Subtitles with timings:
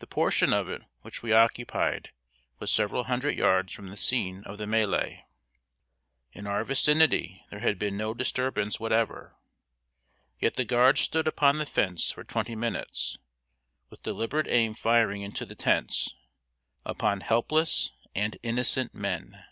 [0.00, 2.10] The portion of it which we occupied
[2.58, 5.22] was several hundred yards from the scene of the mêlée.
[6.32, 9.34] In our vicinity there had been no disturbance whatever;
[10.38, 13.16] yet the guards stood upon the fence for twenty minutes,
[13.88, 16.14] with deliberate aim firing into the tents,
[16.84, 19.42] upon helpless and innocent men.